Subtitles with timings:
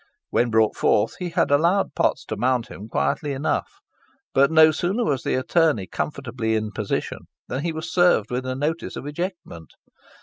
[0.31, 3.77] When brought forth he had allowed Potts to mount him quietly enough;
[4.33, 8.55] but no sooner was the attorney comfortably in possession, than he was served with a
[8.55, 9.75] notice of ejectment.